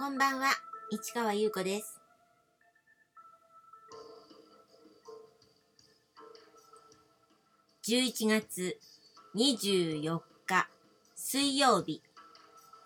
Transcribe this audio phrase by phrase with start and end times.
[0.00, 0.48] こんばんは、
[0.90, 2.00] 市川優子です。
[7.86, 8.78] 11月
[9.36, 10.70] 24日
[11.14, 12.00] 水曜日、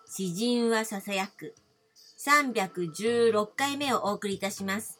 [0.05, 1.55] 詩人はささやく
[2.19, 4.99] 316回目をお送りいたします。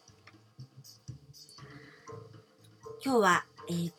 [3.04, 3.92] 今日は、えー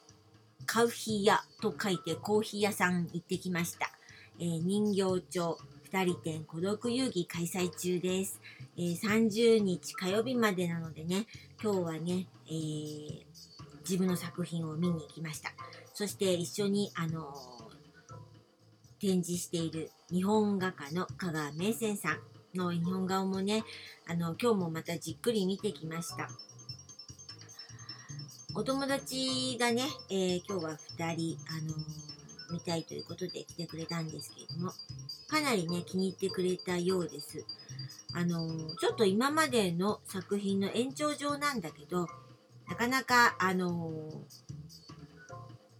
[0.65, 3.91] カウヒー屋と書いてコーヒー屋さん行ってきました。
[4.39, 5.59] えー人形町
[5.89, 8.41] 二人展孤独遊戯開催中です。
[8.75, 11.25] えー30日火曜日までなのでね、
[11.63, 13.23] 今日はね、えー
[13.85, 15.53] 自分の作品を見に行きました。
[15.93, 17.67] そして一緒に、あのー
[18.99, 22.19] 展示している日本画家の香川名泉さん
[22.57, 23.63] の日本画をもね、
[24.07, 26.29] あの、今日もまたじっくり見てきました。
[28.55, 32.16] お友達がね、えー今日は2人、あの
[32.51, 34.71] 見たいということで来てくれたんですけれども、
[35.27, 37.45] かなりね、気に入ってくれたようです。
[38.13, 42.07] あのーちょっと今までの作品の延長上なんだけど、
[42.67, 44.15] なかなか、あのー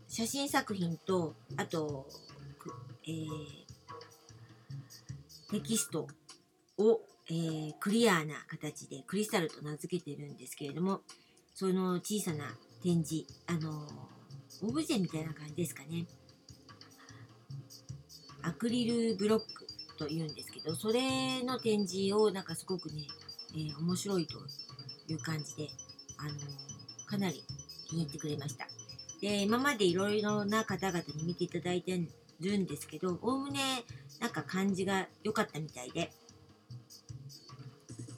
[0.09, 2.07] 写真作品と、あと、
[3.03, 3.67] えー
[5.49, 6.07] テキスト
[6.77, 11.01] を、えークリアな形でクリスタルと名付けてるんですけれども、
[11.53, 13.87] その小さな展示、あの
[14.61, 16.05] オブジェみたいな感じですかね。
[18.57, 19.67] アクリルブロック
[19.99, 23.03] というんですけど、それの展示をなんかすごくね、
[23.53, 24.39] えー面白いと
[25.07, 25.69] いう感じで、
[26.17, 26.31] あの
[27.05, 27.43] かなり
[27.87, 28.67] 気に入ってくれました。
[29.21, 32.01] で、今までいろいろな方々に見ていただいて
[32.41, 33.59] るんですけど、おおむね
[34.19, 36.11] なんか感じが良かったみたいで、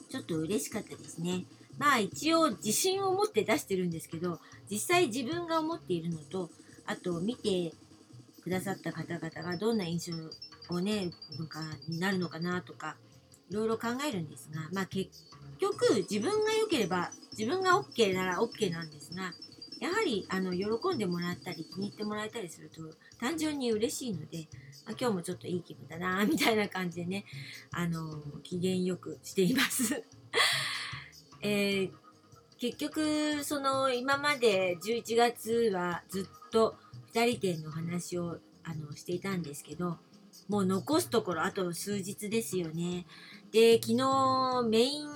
[0.08, 1.44] ちょっと嬉しかったですね。
[1.76, 6.48] まあ一応自信を持って出してるんですけど、実際自分が思っているのと、
[6.86, 7.74] あと見て
[8.50, 12.96] くださった方々がどんな印象をね、なんかになるのかなとか、
[13.48, 15.08] いろいろ考えるんですが、まあ結
[15.60, 19.32] 局自分が良ければ、自分が OK なら OK なんですが、
[19.78, 22.82] やはりあの喜んでもらったり気に入ってもらえたりすると
[23.18, 24.46] 単純に嬉しいので、
[24.84, 27.24] まあ、今日もちょっといい気分だな みたいな感じでね、
[27.70, 30.02] あの機嫌よくしています。
[31.40, 31.92] えー
[32.58, 36.76] 結局その今まで11月はずっと
[37.14, 38.38] 2人展の話を
[38.70, 39.98] あのしていたんですけど
[40.48, 43.06] もう残すところあと数日ですよね。
[43.50, 45.08] で昨日メイン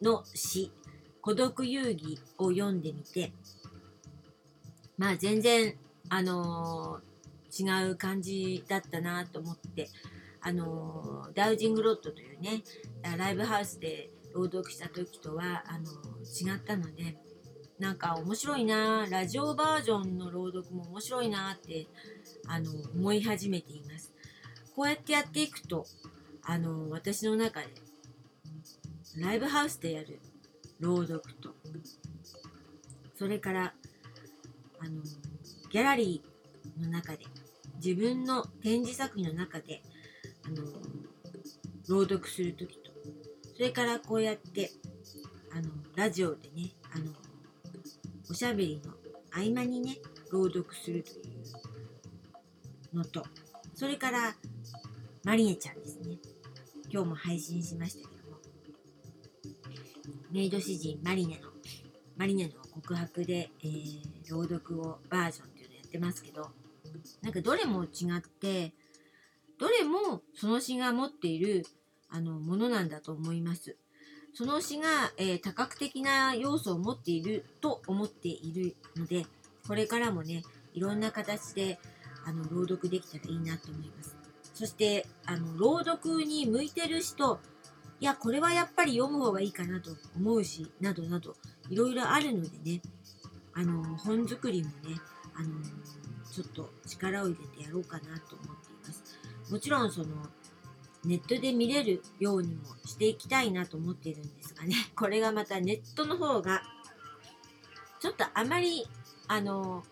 [0.00, 0.70] の詩
[1.20, 3.32] 「孤独遊戯」を読んでみて
[4.96, 5.76] まあ全然
[6.08, 7.12] あのー
[7.54, 9.90] 違う感じだったなと思って
[10.40, 12.62] あのーダウジングロッドというね
[13.18, 15.84] ライブハウスで朗読した時とはあの
[16.24, 17.16] 違ったので
[17.78, 21.86] なんか面白いなラジオバージョンの朗読も面白いなって
[22.46, 24.12] あの思い始めています。
[24.74, 25.86] こうやってやっていくと
[26.44, 27.68] あの私の中で
[29.18, 30.18] ライブハウスでやる
[30.80, 31.50] 朗読と
[33.14, 33.74] それから
[34.80, 35.02] あの
[35.70, 37.18] ギャラリーの中で
[37.76, 39.82] 自分の展示作品の中で
[40.44, 40.62] あの
[41.88, 42.90] 朗読する時と
[43.54, 44.70] それからこうやって
[45.52, 47.12] あのラジオでねあの
[48.32, 48.92] おしゃべりの
[49.30, 49.98] 合間にね
[50.30, 51.14] 朗読するとい
[52.94, 53.22] うのと
[53.74, 54.34] それから
[55.22, 56.16] マリネちゃんですね
[56.90, 58.38] 今日も配信しましたけども
[60.32, 61.50] メイド詩人マリネの
[62.16, 64.00] マリネの告白で、えー
[64.30, 66.48] 朗読をバージョンっていうのやってますけど
[67.20, 68.72] なんかどれも違って
[69.60, 71.66] どれもその詩が持っている
[72.08, 73.76] あのものなんだと思います。
[74.34, 79.26] その詩が、えー多角的な要素を持っていると思っているので
[79.66, 80.42] これからもね
[80.74, 81.78] いろんな形で
[82.24, 84.16] あの朗読できたらいいなと思います。
[84.54, 87.40] そしてあの朗読に向いてる人
[88.00, 91.34] いやこれはやっぱり読む方がいいかなと思うしなどなど
[91.70, 92.82] いろいろあるのでね
[93.54, 94.96] あの本作りもね
[95.34, 95.48] あの
[96.30, 99.18] ちょっと力を入れてやろうかなと思っています。
[99.50, 100.06] もちろんその
[101.04, 106.62] ネットで見れるようにもしていきたいなと思っているんですがね これがまたネットの方が
[108.00, 108.86] ちょっとあまり
[109.28, 109.84] あの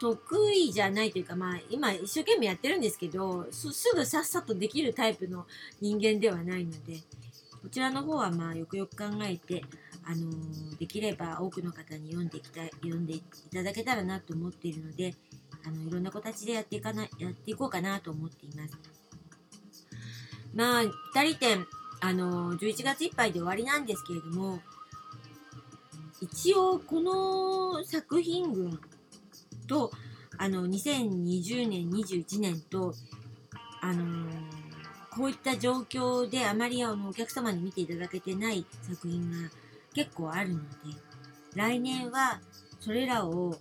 [0.00, 5.46] 得意じゃないというかまあ今一生懸命やってるんですけどすぐさっさとできるタイプの
[5.80, 7.02] 人間ではないので
[7.62, 9.62] こちらの方はまあよくよく考えて
[10.04, 10.30] あの
[10.78, 13.22] できれば多くの方に読んでいきたい読んでい
[13.52, 15.14] ただけたらなと思っているので
[15.64, 18.99] あのいろんな形でやっていかなやっていこうかなと思っています。
[20.54, 20.90] まあ2
[21.30, 21.66] 人展
[22.00, 24.60] あのー11月いっぱいで終わりなんですけれども
[26.20, 28.80] 一応この作品群
[29.66, 29.90] と
[30.38, 32.94] あの2020年21年と
[33.80, 34.60] あのー
[35.10, 39.50] こういった状況であまりあのお客様に見ていただけてない作品が
[39.92, 40.64] 結構あるので
[41.54, 42.40] 来年は
[42.78, 43.56] それらを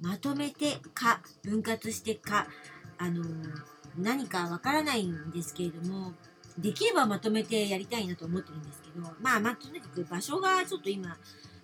[0.00, 2.46] まとめてか分割してか
[2.98, 3.24] あの
[3.98, 6.12] 何かわからないんですけれども
[6.58, 11.16] できればまとめてやりたいなと思ってるんですけどまあまあとにかく場所がちょっと今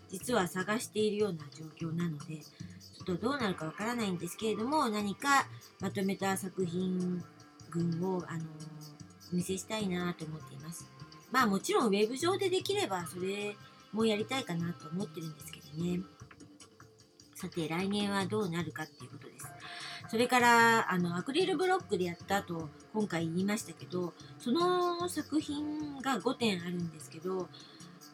[0.08, 5.46] 実は探しているような状況なのでちょっとどうなるかわからないんですけれども何か
[5.80, 7.22] まとめた作品
[7.70, 8.44] 群をあの
[9.32, 10.90] お見せしたいなと思っています。
[11.30, 13.54] まあもちろんウェブ上でできればそれ
[13.92, 16.00] もやりたいかなと思ってるんですけどね。
[17.34, 19.46] さて来年はどうなるかっていうことです。
[20.08, 27.48] それからあのアクリルブロックでやったと今回言いましたけどその作品が5点あるんですけど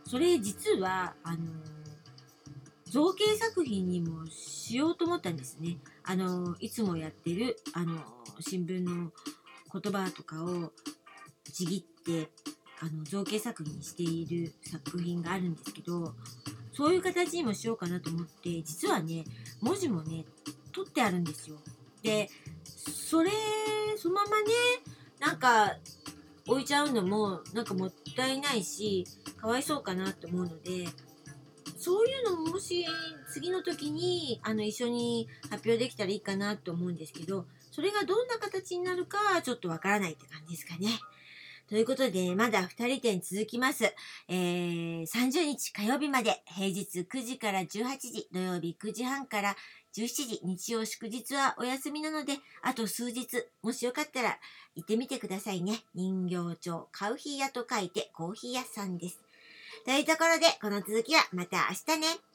[0.06, 1.38] それ実はあの
[2.84, 7.98] 造形作品にもしようと思ったんですねあのいつもやってるあの
[8.40, 9.10] 新聞の
[9.72, 10.72] 言葉とかを
[11.52, 12.28] ちぎって
[12.80, 16.14] あの造形作品にしている作品があるんですけど
[16.72, 19.24] そういう形にもしようかなと思って実はね
[19.60, 20.24] 文字もね
[20.72, 21.56] 取ってあるんですよ。
[22.04, 22.28] で
[22.66, 23.30] それ
[23.96, 24.52] そのままね
[25.18, 25.76] なんか
[26.46, 29.06] 置いちゃうのもなんかもったいないし
[29.40, 30.86] かわいそうかなと思うので
[31.78, 32.86] そういうのもし
[33.32, 40.88] 次の時にあの一緒に発表できたらいいかなと思うんですけどそれがどんな形になるかちょっとわからないって感じですかね。
[41.66, 43.84] ということで、まだ2人展続きます。
[44.28, 49.56] えー、30日火曜日まで、平日9時から18時、土曜日9時半から
[49.96, 54.38] 17時、日曜祝日はお休みなので、あと数日、もしよかったら
[54.74, 55.84] 行ってみてくださいね。
[55.94, 59.18] 人形町カウヒー屋と書いてコーヒー屋さんです。
[59.86, 62.33] というところで、この続きはまた明日ね。